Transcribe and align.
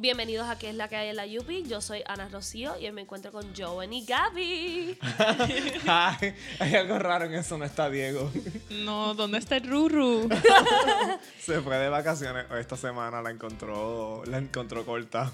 Bienvenidos 0.00 0.48
a 0.48 0.56
¿Qué 0.56 0.70
es 0.70 0.74
la 0.74 0.88
que 0.88 0.96
hay 0.96 1.10
en 1.10 1.16
la 1.16 1.26
Yupi? 1.26 1.64
Yo 1.64 1.82
soy 1.82 2.02
Ana 2.06 2.26
Rocío 2.30 2.72
y 2.80 2.90
me 2.90 3.02
encuentro 3.02 3.30
con 3.30 3.54
Joven 3.54 3.92
y 3.92 4.06
Gaby. 4.06 4.98
Ay, 5.86 6.34
hay 6.58 6.74
algo 6.74 6.98
raro 6.98 7.26
en 7.26 7.34
eso, 7.34 7.58
no 7.58 7.66
está 7.66 7.90
Diego. 7.90 8.32
No, 8.70 9.12
¿dónde 9.12 9.36
está 9.36 9.58
el 9.58 9.68
Ruru? 9.68 10.26
Se 11.38 11.60
fue 11.60 11.76
de 11.76 11.90
vacaciones 11.90 12.46
esta 12.58 12.78
semana, 12.78 13.20
la 13.20 13.28
encontró, 13.30 14.22
la 14.24 14.38
encontró 14.38 14.86
corta. 14.86 15.30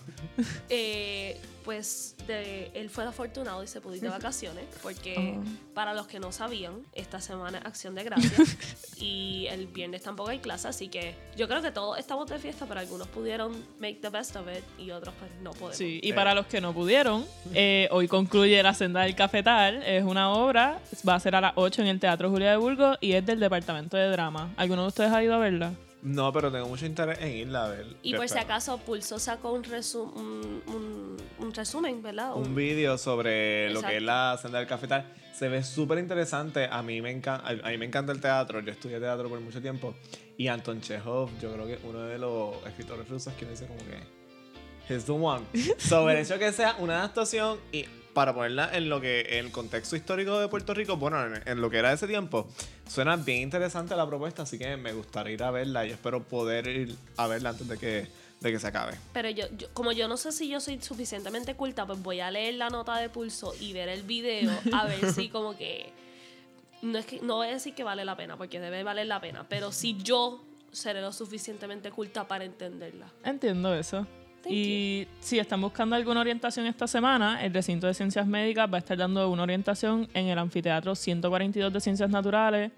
Eh, 0.69 1.41
pues 1.67 2.15
de, 2.27 2.71
él 2.75 2.89
fue 2.89 3.05
afortunado 3.05 3.63
y 3.63 3.67
se 3.67 3.81
pudo 3.83 3.95
ir 3.97 4.01
de 4.01 4.09
vacaciones 4.09 4.65
porque 4.83 5.37
Oh. 5.37 5.43
para 5.75 5.93
los 5.93 6.07
que 6.07 6.19
no 6.21 6.31
sabían, 6.33 6.87
esta 6.95 7.21
semana 7.21 7.59
es 7.59 7.65
Acción 7.67 7.95
de 7.95 8.05
Gracias 8.05 8.57
y 8.99 9.47
el 9.51 9.67
viernes 9.67 10.03
tampoco 10.03 10.31
hay 10.31 10.39
clase, 10.39 10.69
así 10.69 10.89
que 10.89 11.15
yo 11.37 11.49
creo 11.49 11.61
que 11.61 11.71
todos 11.73 11.99
estamos 11.99 12.29
de 12.31 12.39
fiesta, 12.39 12.65
pero 12.67 12.81
algunos 12.81 13.09
pudieron 13.09 13.53
make 13.81 13.97
the 14.01 14.09
best 14.09 14.37
of 14.37 14.47
it 14.49 14.63
y 14.79 14.91
otros 14.93 15.15
pues 15.19 15.31
no 15.43 15.51
podemos. 15.51 15.77
Sí, 15.77 16.01
y 16.03 16.13
para 16.15 16.35
los 16.35 16.47
que 16.47 16.61
no 16.61 16.73
pudieron, 16.73 17.27
eh, 17.53 17.89
hoy 17.91 18.09
concluye 18.09 18.63
La 18.63 18.73
Senda 18.73 19.03
del 19.03 19.15
Cafetal. 19.17 19.83
Es 19.83 20.05
una 20.05 20.31
obra, 20.33 20.81
va 21.07 21.17
a 21.17 21.21
ser 21.21 21.35
a 21.35 21.41
las 21.41 21.53
8 21.57 21.83
en 21.83 21.89
el 21.89 22.01
Teatro 22.01 22.31
Julia 22.31 22.51
de 22.53 22.57
Burgos 22.57 22.97
y 23.01 23.13
es 23.13 23.27
del 23.27 23.41
Departamento 23.41 23.97
de 23.97 24.09
Drama. 24.09 24.55
¿Alguno 24.57 24.83
de 24.83 24.89
ustedes 24.89 25.11
ha 25.13 25.23
ido 25.23 25.35
a 25.35 25.39
verla? 25.39 25.73
No, 26.03 26.33
pero 26.33 26.53
tengo 26.53 26.69
mucho 26.69 26.87
interés 26.87 27.19
en 27.21 27.33
irla 27.37 27.65
a 27.65 27.69
ver. 27.69 27.87
Y 28.03 28.15
por 28.15 28.29
si 28.29 28.39
acaso 28.39 28.79
Pulso 28.79 29.19
sacó 29.19 29.53
un, 29.53 29.65
resu- 29.65 30.13
un, 30.15 30.63
un- 30.69 30.75
un 30.75 30.96
resumen, 31.57 32.03
¿verdad? 32.03 32.37
Un 32.37 32.55
vídeo 32.55 32.97
sobre 32.99 33.71
lo 33.71 33.81
Exacto. 33.81 33.89
que 33.89 33.97
es 33.97 34.03
la 34.03 34.39
senda 34.41 34.59
del 34.59 34.69
cafetal. 34.69 35.13
Se 35.35 35.49
ve 35.49 35.63
súper 35.63 35.99
interesante. 35.99 36.69
A 36.71 36.83
mí, 36.83 37.03
me 37.03 37.11
encanta, 37.11 37.49
a 37.49 37.71
mí 37.71 37.79
me 37.79 37.87
encanta 37.87 38.13
el 38.13 38.21
teatro. 38.21 38.61
Yo 38.61 38.73
estudié 38.73 39.01
teatro 39.01 39.29
por 39.29 39.41
mucho 39.41 39.61
tiempo. 39.61 39.95
Y 40.39 40.49
Anton 40.49 40.81
Chekhov, 40.81 41.31
yo 41.41 41.53
creo 41.53 41.67
que 41.67 41.75
es 41.75 41.81
uno 41.83 42.01
de 42.01 42.19
los 42.19 42.55
escritores 42.67 43.09
rusos 43.09 43.33
que 43.35 43.45
uno 43.45 43.53
dice 43.53 43.67
como 43.67 43.81
que... 43.81 44.17
He's 44.89 45.05
the 45.05 45.13
one. 45.13 45.45
Sobre 45.79 46.15
el 46.15 46.21
hecho 46.21 46.39
que 46.39 46.53
sea 46.53 46.77
una 46.79 46.99
adaptación 46.99 47.59
y 47.73 47.85
para 48.15 48.33
ponerla 48.33 48.71
en 48.73 48.89
lo 48.89 49.01
que 49.01 49.39
en 49.39 49.47
el 49.47 49.53
contexto 49.53 49.95
histórico 49.95 50.39
de 50.41 50.49
Puerto 50.49 50.73
Rico, 50.73 50.97
bueno, 50.97 51.23
en, 51.23 51.43
en 51.45 51.61
lo 51.61 51.69
que 51.69 51.79
era 51.79 51.93
ese 51.93 52.07
tiempo, 52.07 52.49
suena 52.89 53.17
bien 53.17 53.43
interesante 53.43 53.95
la 53.95 54.07
propuesta, 54.07 54.45
así 54.45 54.59
que 54.59 54.77
me 54.79 54.95
gustaría 54.95 55.35
ir 55.35 55.43
a 55.43 55.51
verla 55.51 55.85
y 55.85 55.91
espero 55.91 56.23
poder 56.23 56.67
ir 56.67 56.97
a 57.19 57.27
verla 57.27 57.51
antes 57.51 57.69
de 57.69 57.77
que, 57.77 58.07
de 58.41 58.53
que 58.53 58.59
se 58.59 58.67
acabe. 58.67 58.95
Pero 59.13 59.31
yo, 59.31 59.47
yo- 59.57 59.69
como 59.73 59.93
yo 59.93 60.09
no 60.09 60.17
sé 60.17 60.31
si 60.33 60.49
yo 60.49 60.61
soy 60.61 60.81
suficientemente 60.81 61.55
culta, 61.55 61.87
pues 61.87 62.03
voy 62.03 62.21
a 62.21 62.31
leer 62.31 62.55
la 62.55 62.69
nota 62.69 62.97
de 62.99 63.09
pulso 63.09 63.55
y 63.61 63.73
ver 63.73 63.89
el 63.89 64.03
video 64.03 64.53
a 64.73 64.85
ver 64.87 65.13
si 65.13 65.29
como 65.31 65.57
que 65.57 65.91
no 66.83 66.99
es 66.99 67.07
que 67.07 67.21
no 67.21 67.37
voy 67.37 67.49
a 67.49 67.53
decir 67.53 67.75
que 67.75 67.83
vale 67.85 68.05
la 68.05 68.17
pena 68.17 68.37
porque 68.37 68.61
debe 68.61 68.83
valer 68.83 69.07
la 69.07 69.21
pena, 69.21 69.47
pero 69.49 69.73
si 69.73 69.97
yo 70.03 70.45
seré 70.71 71.01
lo 71.01 71.13
suficientemente 71.13 71.91
culta 71.91 72.29
para 72.29 72.45
entenderla. 72.45 73.07
Entiendo 73.25 73.75
eso. 73.75 74.07
Thank 74.43 74.53
y 74.53 75.09
si 75.19 75.39
están 75.39 75.61
buscando 75.63 75.97
alguna 75.97 76.21
orientación 76.21 76.67
esta 76.67 76.87
semana, 76.87 77.43
el 77.45 77.53
recinto 77.55 77.87
de 77.87 77.95
ciencias 77.95 78.27
médicas 78.27 78.71
va 78.71 78.77
a 78.77 78.79
estar 78.81 78.97
dando 78.99 79.29
una 79.31 79.43
orientación 79.43 80.07
en 80.13 80.27
el 80.27 80.39
anfiteatro 80.39 80.95
142 80.95 81.73
de 81.73 81.81
ciencias 81.81 82.11
naturales. 82.11 82.71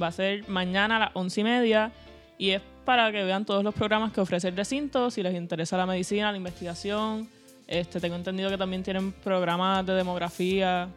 Va 0.00 0.08
a 0.08 0.12
ser 0.12 0.46
mañana 0.48 0.96
a 0.96 1.00
las 1.00 1.10
11 1.14 1.40
y 1.40 1.44
media 1.44 1.92
y 2.36 2.50
es 2.50 2.62
para 2.86 3.12
que 3.12 3.22
vean 3.24 3.44
todos 3.44 3.62
los 3.62 3.74
programas 3.74 4.12
que 4.12 4.20
ofrece 4.22 4.48
el 4.48 4.56
recinto, 4.56 5.10
si 5.10 5.22
les 5.22 5.34
interesa 5.34 5.76
la 5.76 5.84
medicina, 5.84 6.30
la 6.30 6.38
investigación. 6.38 7.28
Este, 7.66 8.00
tengo 8.00 8.14
entendido 8.16 8.48
que 8.48 8.56
también 8.56 8.82
tienen 8.82 9.12
programas 9.12 9.84
de 9.84 9.92
demografía. 9.94 10.88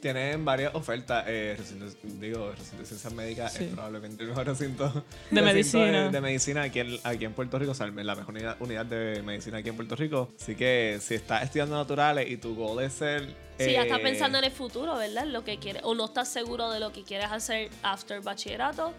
Tienen 0.00 0.44
varias 0.44 0.74
ofertas. 0.74 1.24
Eh, 1.28 1.54
recinto, 1.58 1.86
digo, 2.20 2.50
recinto 2.52 2.78
de 2.78 2.86
ciencias 2.86 3.12
médicas 3.12 3.52
Sí. 3.52 3.64
es 3.64 3.70
probablemente 3.70 4.22
el 4.22 4.28
mejor 4.30 4.46
recinto 4.46 4.84
De 5.30 5.40
recinto 5.40 5.44
medicina. 5.44 6.04
De, 6.04 6.10
de 6.10 6.20
medicina 6.20 6.62
aquí 6.62 6.80
en, 6.80 6.98
aquí 7.04 7.24
en 7.24 7.32
Puerto 7.34 7.58
Rico. 7.58 7.72
O 7.72 7.74
sea, 7.74 7.86
la 7.88 8.14
mejor 8.14 8.34
unidad, 8.34 8.56
unidad 8.60 8.86
de 8.86 9.22
medicina 9.22 9.58
aquí 9.58 9.68
en 9.68 9.76
Puerto 9.76 9.94
Rico. 9.96 10.28
Así 10.40 10.54
que 10.56 10.98
si 11.00 11.14
estás 11.14 11.42
estudiando 11.44 11.76
naturales 11.76 12.30
y 12.30 12.36
tu 12.36 12.54
goal 12.54 12.82
es 12.84 12.92
ser. 12.94 13.28
Si 13.64 13.72
ya 13.72 13.82
estás 13.82 14.00
eh, 14.00 14.02
pensando 14.02 14.38
en 14.38 14.44
el 14.44 14.50
futuro, 14.50 14.96
¿verdad? 14.96 15.26
Lo 15.26 15.44
que 15.44 15.58
quieres 15.58 15.82
o 15.84 15.94
no 15.94 16.06
estás 16.06 16.28
seguro 16.28 16.70
de 16.70 16.80
lo 16.80 16.92
que 16.92 17.02
quieres 17.02 17.30
hacer 17.30 17.70
after 17.82 18.20
bachillerato, 18.20 18.92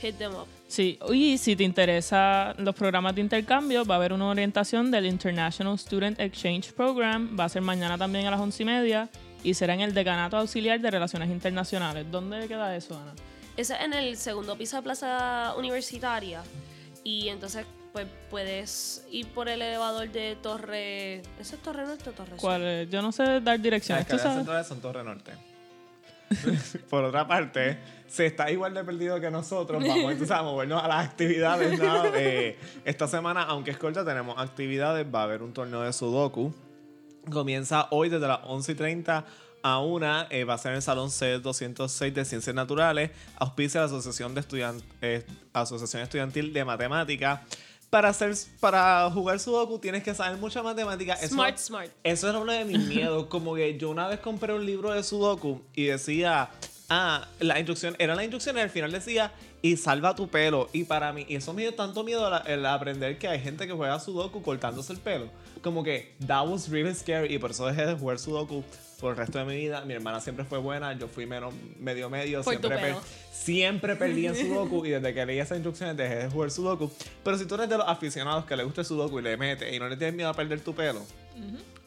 hit 0.00 0.16
them 0.16 0.34
up. 0.34 0.46
Sí, 0.68 0.98
y 1.12 1.38
si 1.38 1.56
te 1.56 1.64
interesan 1.64 2.54
los 2.58 2.74
programas 2.74 3.14
de 3.14 3.20
intercambio, 3.20 3.84
va 3.84 3.96
a 3.96 3.98
haber 3.98 4.12
una 4.12 4.28
orientación 4.28 4.90
del 4.90 5.06
International 5.06 5.78
Student 5.78 6.20
Exchange 6.20 6.72
Program. 6.72 7.36
Va 7.38 7.44
a 7.44 7.48
ser 7.48 7.62
mañana 7.62 7.98
también 7.98 8.26
a 8.26 8.30
las 8.30 8.40
once 8.40 8.62
y 8.62 8.66
media 8.66 9.08
y 9.42 9.54
será 9.54 9.74
en 9.74 9.80
el 9.80 9.94
Decanato 9.94 10.36
Auxiliar 10.36 10.80
de 10.80 10.90
Relaciones 10.90 11.30
Internacionales. 11.30 12.06
¿Dónde 12.10 12.46
queda 12.46 12.76
eso, 12.76 12.96
Ana? 12.96 13.14
Ese 13.56 13.74
es 13.74 13.80
en 13.80 13.92
el 13.92 14.16
segundo 14.16 14.56
piso 14.56 14.76
de 14.76 14.82
Plaza 14.82 15.54
Universitaria. 15.58 16.42
Y 17.04 17.28
entonces, 17.28 17.66
pues 17.92 18.06
puedes 18.30 19.04
ir 19.10 19.26
por 19.28 19.48
el 19.48 19.60
elevador 19.62 20.08
de 20.10 20.36
Torre. 20.42 21.22
¿Eso 21.38 21.56
es 21.56 21.62
Torre 21.62 21.84
Norte 21.86 22.10
o 22.10 22.12
Torre 22.12 22.30
Sur? 22.30 22.38
¿Cuál 22.38 22.62
es? 22.62 22.90
Yo 22.90 23.02
no 23.02 23.10
sé 23.12 23.24
dar 23.24 23.42
Las 23.42 23.62
direcciones. 23.62 24.06
¿Tú 24.06 24.16
escaleras 24.16 24.38
centrales 24.38 24.66
son 24.66 24.80
Torre 24.80 25.02
Norte. 25.04 25.32
Por 26.88 27.02
otra 27.04 27.26
parte, 27.26 27.78
si 28.06 28.22
estás 28.22 28.50
igual 28.52 28.72
de 28.72 28.84
perdido 28.84 29.18
que 29.20 29.30
nosotros, 29.32 29.82
vamos 29.82 30.12
entonces 30.12 30.30
a 30.30 30.42
movernos 30.42 30.82
a 30.82 30.86
las 30.88 31.06
actividades. 31.08 31.76
¿no? 31.78 32.04
Eh, 32.14 32.56
esta 32.84 33.08
semana, 33.08 33.42
aunque 33.42 33.72
es 33.72 33.76
corta, 33.78 34.04
tenemos 34.04 34.38
actividades. 34.38 35.04
Va 35.12 35.20
a 35.20 35.24
haber 35.24 35.42
un 35.42 35.52
torneo 35.52 35.82
de 35.82 35.92
Sudoku. 35.92 36.54
Comienza 37.30 37.88
hoy 37.90 38.08
desde 38.08 38.28
las 38.28 38.40
11 38.44 38.72
y 38.72 38.74
30 38.76 39.24
a 39.62 39.78
1. 39.80 40.26
eh, 40.30 40.44
va 40.44 40.54
a 40.54 40.58
ser 40.58 40.70
en 40.70 40.76
el 40.76 40.82
Salón 40.82 41.08
C206 41.08 42.12
de 42.12 42.24
Ciencias 42.24 42.54
Naturales. 42.54 43.10
Auspicia 43.36 43.80
la 43.80 43.86
Asociación, 43.86 44.34
de 44.34 44.40
Estudian- 44.42 44.82
eh, 45.02 45.26
Asociación 45.52 46.02
Estudiantil 46.02 46.52
de 46.52 46.64
Matemática. 46.64 47.42
Para, 47.90 48.10
hacer, 48.10 48.34
para 48.60 49.10
jugar 49.12 49.40
Sudoku 49.40 49.80
tienes 49.80 50.04
que 50.04 50.14
saber 50.14 50.38
mucha 50.38 50.62
matemática. 50.62 51.14
Eso- 51.14 51.34
Smart, 51.34 51.58
smart. 51.58 51.90
eso 52.04 52.28
era 52.28 52.38
uno 52.38 52.52
de 52.52 52.64
mis 52.64 52.78
miedos. 52.86 53.26
Como 53.26 53.56
que 53.56 53.76
yo 53.76 53.90
una 53.90 54.06
vez 54.06 54.20
compré 54.20 54.52
un 54.54 54.64
libro 54.64 54.92
de 54.92 55.02
Sudoku 55.02 55.60
y 55.74 55.86
decía, 55.86 56.50
ah, 56.90 57.26
la 57.38 57.58
instrucción, 57.58 57.96
era 57.98 58.14
la 58.14 58.22
instrucción 58.24 58.56
y 58.58 58.60
al 58.60 58.70
final 58.70 58.92
decía, 58.92 59.32
y 59.62 59.76
salva 59.76 60.14
tu 60.14 60.28
pelo. 60.28 60.68
Y 60.72 60.84
para 60.84 61.12
mí, 61.12 61.24
y 61.28 61.36
eso 61.36 61.52
me 61.54 61.62
dio 61.62 61.74
tanto 61.74 62.04
miedo 62.04 62.28
la- 62.28 62.38
el 62.38 62.64
aprender 62.66 63.18
que 63.18 63.28
hay 63.28 63.40
gente 63.40 63.66
que 63.66 63.72
juega 63.72 63.98
Sudoku 64.00 64.42
cortándose 64.42 64.92
el 64.92 64.98
pelo. 64.98 65.28
Como 65.62 65.82
que, 65.84 66.14
that 66.26 66.46
was 66.46 66.68
really 66.70 66.94
scary. 66.94 67.34
Y 67.34 67.38
por 67.38 67.50
eso 67.52 67.66
dejé 67.66 67.86
de 67.86 67.94
jugar 67.94 68.18
Sudoku 68.18 68.64
por 69.00 69.12
el 69.12 69.16
resto 69.18 69.38
de 69.38 69.44
mi 69.44 69.56
vida. 69.56 69.82
Mi 69.84 69.94
hermana 69.94 70.20
siempre 70.20 70.44
fue 70.44 70.58
buena, 70.58 70.92
yo 70.94 71.08
fui 71.08 71.26
menos, 71.26 71.52
medio 71.78 72.08
medio. 72.10 72.42
Por 72.42 72.54
siempre, 72.54 72.78
per- 72.94 73.02
siempre 73.32 73.96
perdí 73.96 74.26
en 74.26 74.34
Sudoku 74.36 74.84
y 74.86 74.90
desde 74.90 75.12
que 75.14 75.26
leí 75.26 75.38
esas 75.38 75.56
instrucciones 75.58 75.96
dejé 75.96 76.16
de 76.16 76.30
jugar 76.30 76.50
Sudoku. 76.50 76.90
Pero 77.22 77.36
si 77.38 77.44
tú 77.46 77.54
eres 77.56 77.68
de 77.68 77.76
los 77.78 77.86
aficionados 77.88 78.44
que 78.46 78.56
le 78.56 78.64
gusta 78.64 78.80
el 78.80 78.86
Sudoku 78.86 79.18
y 79.18 79.22
le 79.22 79.36
mete 79.36 79.74
y 79.74 79.78
no 79.78 79.88
le 79.88 79.96
tienes 79.96 80.14
miedo 80.14 80.30
a 80.30 80.34
perder 80.34 80.60
tu 80.60 80.74
pelo, 80.74 81.00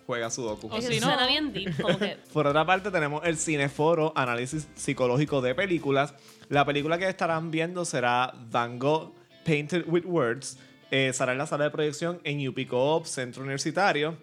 juega 0.06 0.30
Sudoku. 0.30 0.68
O 0.72 0.82
si 0.82 1.00
no- 1.00 1.08
suena 1.08 1.28
bien 1.28 1.52
deep, 1.54 1.82
como 1.82 1.98
que 1.98 2.18
Por 2.34 2.48
otra 2.48 2.66
parte, 2.66 2.92
tenemos 2.92 3.24
el 3.26 3.38
Cineforo, 3.38 4.14
análisis 4.16 4.68
psicológico 4.76 5.42
de 5.42 5.56
películas. 5.56 6.14
La 6.50 6.66
película 6.66 6.98
que 6.98 7.08
estarán 7.08 7.52
viendo 7.52 7.86
será 7.86 8.34
Van 8.52 8.80
Gogh 8.80 9.14
Painted 9.46 9.86
with 9.88 10.06
Words. 10.06 10.58
Eh, 10.92 11.12
será 11.14 11.32
en 11.32 11.38
la 11.40 11.48
sala 11.48 11.64
de 11.66 11.70
proyección 11.72 12.20
en 12.24 12.48
UP 12.48 12.68
Co-op, 12.68 13.06
Centro 13.06 13.42
Universitario. 13.42 14.16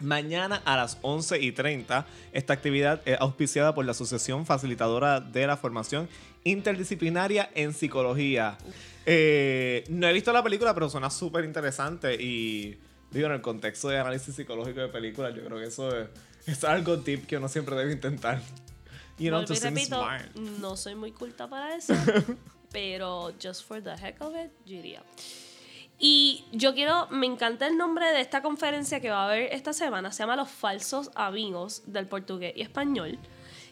Mañana 0.00 0.62
a 0.64 0.76
las 0.76 0.96
11 1.02 1.40
y 1.40 1.52
30, 1.52 2.06
esta 2.32 2.54
actividad 2.54 3.02
es 3.04 3.20
auspiciada 3.20 3.74
por 3.74 3.84
la 3.84 3.90
Asociación 3.90 4.46
Facilitadora 4.46 5.20
de 5.20 5.46
la 5.46 5.58
Formación 5.58 6.08
Interdisciplinaria 6.42 7.50
en 7.54 7.74
Psicología. 7.74 8.56
Eh, 9.04 9.84
no 9.88 10.08
he 10.08 10.12
visto 10.12 10.32
la 10.32 10.42
película, 10.42 10.72
pero 10.74 10.88
suena 10.88 11.10
súper 11.10 11.44
interesante 11.44 12.14
y 12.14 12.78
digo, 13.10 13.26
en 13.26 13.32
el 13.32 13.40
contexto 13.40 13.88
de 13.88 13.98
análisis 13.98 14.34
psicológico 14.34 14.80
de 14.80 14.88
películas, 14.88 15.34
yo 15.34 15.44
creo 15.44 15.58
que 15.58 15.66
eso 15.66 15.96
es, 15.96 16.08
es 16.46 16.64
algo 16.64 17.00
tip 17.00 17.26
que 17.26 17.36
uno 17.36 17.48
siempre 17.48 17.76
debe 17.76 17.92
intentar. 17.92 18.40
You 19.18 19.28
know, 19.28 19.44
to 19.44 19.54
seem 19.54 19.74
repito, 19.74 19.96
smart. 19.96 20.34
no 20.34 20.76
soy 20.76 20.94
muy 20.94 21.12
culta 21.12 21.46
para 21.48 21.74
eso, 21.74 21.92
pero 22.72 23.32
just 23.42 23.66
for 23.66 23.82
the 23.82 23.92
heck 23.92 24.20
of 24.22 24.34
it, 24.34 24.50
yo 24.64 24.76
iría. 24.76 25.02
Y 26.02 26.46
yo 26.52 26.72
quiero, 26.72 27.08
me 27.10 27.26
encanta 27.26 27.66
el 27.66 27.76
nombre 27.76 28.06
de 28.06 28.22
esta 28.22 28.40
conferencia 28.40 29.00
que 29.00 29.10
va 29.10 29.24
a 29.24 29.26
haber 29.26 29.52
esta 29.52 29.74
semana, 29.74 30.10
se 30.10 30.22
llama 30.22 30.34
Los 30.34 30.50
Falsos 30.50 31.10
Amigos 31.14 31.82
del 31.86 32.06
Portugués 32.06 32.54
y 32.56 32.62
Español. 32.62 33.18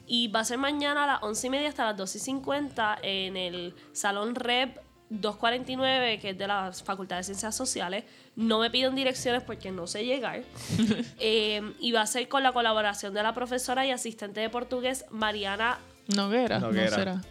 Y 0.07 0.29
va 0.29 0.41
a 0.41 0.45
ser 0.45 0.59
mañana 0.59 1.05
a 1.05 1.07
las 1.07 1.23
11 1.23 1.47
y 1.47 1.51
media 1.51 1.69
hasta 1.71 1.87
las 1.87 1.97
12 1.97 2.19
y 2.19 2.21
50 2.21 2.99
en 3.03 3.37
el 3.39 3.75
Salón 3.93 4.35
Rep 4.35 4.77
249, 5.11 6.19
que 6.21 6.31
es 6.31 6.39
de 6.39 6.47
la 6.47 6.73
Facultad 6.85 7.17
de 7.19 7.25
Ciencias 7.25 7.57
Sociales. 7.57 8.05
No 8.37 8.59
me 8.61 8.71
piden 8.71 8.95
direcciones 8.95 9.43
porque 9.43 9.71
no 9.71 9.87
sé 9.87 10.05
llegar. 10.05 10.43
Eh, 11.21 11.61
y 11.81 11.93
va 11.93 12.03
a 12.03 12.07
ser 12.07 12.29
con 12.29 12.43
la 12.43 12.53
colaboración 12.53 13.13
de 13.15 13.23
la 13.23 13.35
profesora 13.35 13.85
y 13.87 13.91
asistente 13.91 14.41
de 14.41 14.49
portugués 14.51 15.05
Mariana 15.11 15.79
Noguera, 16.09 16.59
Noguera. 16.61 16.91
no 16.91 16.97
será. 16.97 17.23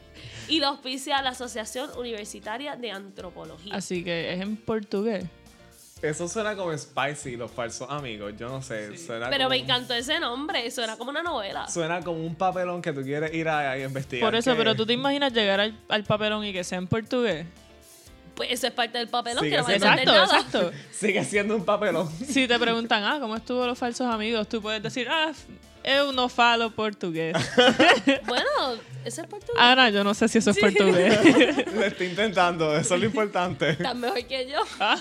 y 0.49 0.59
la 0.59 0.67
auspicia 0.69 1.21
la 1.21 1.29
Asociación 1.29 1.89
Universitaria 1.97 2.75
de 2.75 2.91
Antropología. 2.91 3.73
Así 3.75 4.03
que 4.03 4.33
es 4.33 4.41
en 4.41 4.57
portugués. 4.57 5.25
Eso 6.01 6.27
suena 6.27 6.55
como 6.55 6.77
spicy, 6.77 7.37
los 7.37 7.49
falsos 7.49 7.89
amigos. 7.89 8.33
Yo 8.37 8.49
no 8.49 8.61
sé. 8.61 8.95
Suena 8.97 9.29
Pero 9.31 9.45
como 9.45 9.49
me 9.51 9.57
un- 9.57 9.63
encantó 9.63 9.93
ese 9.95 10.19
nombre, 10.19 10.69
suena 10.69 10.95
como 10.95 11.09
una 11.09 11.23
novela. 11.23 11.67
Suena 11.67 12.01
como 12.01 12.23
un 12.23 12.35
papelón 12.35 12.81
que 12.83 12.93
tú 12.93 13.01
quieres 13.01 13.33
ir 13.33 13.47
a, 13.49 13.71
a 13.71 13.79
investigar. 13.79 14.27
Por 14.29 14.35
eso, 14.35 14.51
que- 14.51 14.57
pero 14.57 14.75
tú 14.75 14.85
te 14.85 14.93
imaginas 14.93 15.33
llegar 15.33 15.59
al, 15.59 15.79
al 15.89 16.03
papelón 16.03 16.45
y 16.45 16.53
que 16.53 16.63
sea 16.63 16.77
en 16.77 16.85
portugués. 16.87 17.47
Pues 18.37 18.51
eso 18.51 18.67
es 18.67 18.73
parte 18.73 18.99
del 18.99 19.07
papelón, 19.09 19.43
Sigue 19.43 19.55
que 19.55 19.57
no 19.57 19.63
va 19.65 19.69
a 19.71 19.73
entender 19.73 20.07
Exacto, 20.07 20.11
nada. 20.13 20.25
exacto. 20.25 20.71
Sigue 20.91 21.25
siendo 21.25 21.55
un 21.55 21.65
papelón. 21.65 22.07
Si 22.25 22.47
te 22.47 22.57
preguntan, 22.59 23.03
ah, 23.03 23.17
¿cómo 23.19 23.35
estuvo 23.35 23.65
los 23.65 23.77
falsos 23.77 24.07
amigos? 24.07 24.47
Tú 24.47 24.61
puedes 24.61 24.81
decir, 24.83 25.07
ah, 25.09 25.31
eu 25.83 26.11
no 26.13 26.29
falo 26.29 26.69
portugués. 26.69 27.35
Bueno, 28.27 28.45
ese 29.05 29.21
es 29.21 29.27
portugués. 29.27 29.55
Ana, 29.57 29.89
yo 29.89 30.03
no 30.03 30.13
sé 30.13 30.27
si 30.27 30.37
eso 30.37 30.51
es 30.51 30.57
portugués. 30.59 31.17
Lo 31.73 31.83
estoy 31.83 32.07
intentando, 32.07 32.75
eso 32.77 32.95
es 32.95 32.99
lo 33.01 33.05
importante. 33.07 33.73
Tan 33.75 33.99
mejor 33.99 34.23
que 34.25 34.47
yo. 34.49 34.59
Ah, 34.79 34.97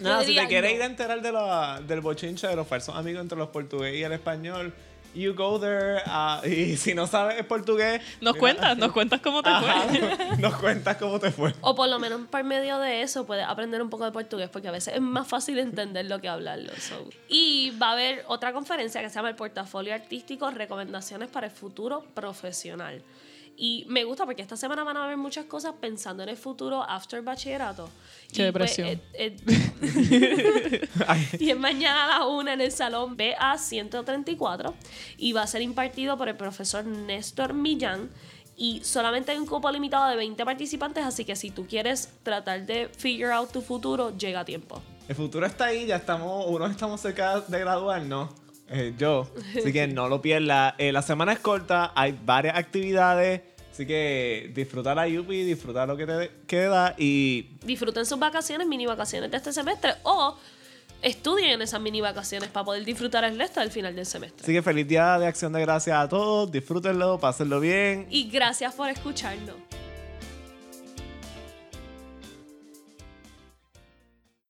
Nada, 0.00 0.20
si 0.20 0.26
diría 0.28 0.42
te 0.42 0.48
quieres 0.48 0.70
no. 0.72 0.76
ir 0.76 0.82
a 0.82 0.86
enterar 0.86 1.22
de 1.22 1.32
la- 1.32 1.80
del 1.86 2.00
bochinche 2.00 2.46
de 2.48 2.56
los 2.56 2.66
falsos 2.66 2.94
amigos 2.96 3.22
entre 3.22 3.38
los 3.38 3.48
portugueses 3.50 3.98
y 4.00 4.02
el 4.02 4.12
español, 4.12 4.72
you 5.16 5.34
go 5.34 5.58
there. 5.58 6.02
ah, 6.06 6.40
y 6.44 6.76
si 6.76 6.94
no 6.94 7.06
sabes 7.06 7.44
portugués, 7.46 8.02
nos 8.20 8.34
mira, 8.34 8.40
cuentas, 8.40 8.78
nos 8.78 8.92
cuentas 8.92 9.20
cómo 9.20 9.42
te 9.42 9.50
ajá, 9.50 9.82
fue. 9.88 10.36
nos 10.38 10.56
cuentas 10.56 10.96
cómo 10.96 11.18
te 11.18 11.30
fue. 11.30 11.54
O 11.60 11.74
por 11.74 11.88
lo 11.88 11.98
menos 11.98 12.20
por 12.30 12.44
medio 12.44 12.78
de 12.78 13.02
eso 13.02 13.26
puedes 13.26 13.46
aprender 13.46 13.82
un 13.82 13.90
poco 13.90 14.04
de 14.04 14.12
portugués, 14.12 14.48
porque 14.50 14.68
a 14.68 14.72
veces 14.72 14.94
es 14.94 15.00
más 15.00 15.26
fácil 15.26 15.58
entenderlo 15.58 16.20
que 16.20 16.28
hablarlo. 16.28 16.72
so. 16.78 17.08
Y 17.28 17.70
va 17.82 17.90
a 17.90 17.92
haber 17.92 18.24
otra 18.28 18.52
conferencia 18.52 19.00
que 19.00 19.08
se 19.08 19.14
llama 19.16 19.30
el 19.30 19.36
Portafolio 19.36 19.94
Artístico, 19.94 20.50
Recomendaciones 20.50 21.28
para 21.28 21.46
el 21.46 21.52
Futuro 21.52 22.04
Profesional. 22.14 23.02
Y 23.58 23.86
me 23.88 24.04
gusta 24.04 24.26
porque 24.26 24.42
esta 24.42 24.56
semana 24.56 24.84
van 24.84 24.96
a 24.98 25.04
haber 25.04 25.16
muchas 25.16 25.46
cosas 25.46 25.74
pensando 25.80 26.22
en 26.22 26.28
el 26.28 26.36
futuro 26.36 26.82
after 26.82 27.22
bachillerato. 27.22 27.88
Qué 28.32 28.48
Y, 28.48 28.52
pues, 28.52 28.76
depresión. 28.76 28.88
eh, 29.14 29.36
eh, 29.48 30.88
y 31.40 31.50
es 31.50 31.58
mañana 31.58 32.04
a 32.04 32.18
la 32.18 32.26
una 32.26 32.52
en 32.52 32.60
el 32.60 32.70
salón 32.70 33.16
BA 33.16 33.56
134 33.56 34.74
y 35.16 35.32
va 35.32 35.42
a 35.42 35.46
ser 35.46 35.62
impartido 35.62 36.16
por 36.18 36.28
el 36.28 36.36
profesor 36.36 36.84
Néstor 36.84 37.54
Millán. 37.54 38.10
Y 38.58 38.80
solamente 38.84 39.32
hay 39.32 39.38
un 39.38 39.46
cupo 39.46 39.70
limitado 39.70 40.08
de 40.08 40.16
20 40.16 40.42
participantes, 40.44 41.04
así 41.04 41.24
que 41.24 41.36
si 41.36 41.50
tú 41.50 41.66
quieres 41.66 42.10
tratar 42.22 42.64
de 42.64 42.88
figure 42.96 43.32
out 43.32 43.50
tu 43.52 43.60
futuro, 43.60 44.16
llega 44.16 44.40
a 44.40 44.44
tiempo. 44.46 44.80
el 45.08 45.14
futuro 45.14 45.46
está 45.46 45.66
ahí, 45.66 45.86
ya 45.86 45.96
estamos, 45.96 46.46
unos 46.48 46.70
estamos 46.70 47.00
cerca 47.00 47.40
de 47.40 47.58
graduarnos. 47.58 48.30
Eh, 48.68 48.94
yo, 48.98 49.28
así 49.56 49.72
que 49.72 49.86
no 49.86 50.08
lo 50.08 50.20
pierdas. 50.20 50.74
Eh, 50.78 50.92
la 50.92 51.02
semana 51.02 51.32
es 51.32 51.38
corta, 51.38 51.92
hay 51.94 52.18
varias 52.24 52.56
actividades, 52.56 53.42
así 53.70 53.86
que 53.86 54.50
disfruta 54.54 54.94
la 54.94 55.06
Yupi, 55.06 55.42
disfruta 55.44 55.86
lo 55.86 55.96
que 55.96 56.06
te 56.06 56.30
queda 56.46 56.94
y 56.98 57.50
Disfruten 57.64 58.06
sus 58.06 58.18
vacaciones, 58.18 58.66
mini 58.66 58.86
vacaciones 58.86 59.30
de 59.30 59.36
este 59.36 59.52
semestre, 59.52 59.94
o 60.02 60.36
estudien 61.02 61.62
esas 61.62 61.80
mini 61.80 62.00
vacaciones 62.00 62.48
para 62.48 62.64
poder 62.64 62.84
disfrutar 62.84 63.24
el 63.24 63.38
resto 63.38 63.60
del 63.60 63.70
final 63.70 63.94
del 63.94 64.06
semestre. 64.06 64.42
Así 64.42 64.52
que 64.52 64.62
feliz 64.62 64.88
día 64.88 65.18
de 65.18 65.26
acción 65.26 65.52
de 65.52 65.60
gracias 65.60 65.96
a 65.96 66.08
todos, 66.08 66.50
disfrútenlo, 66.50 67.18
pásenlo 67.18 67.60
bien. 67.60 68.06
Y 68.10 68.28
gracias 68.30 68.74
por 68.74 68.88
escucharnos. 68.88 69.54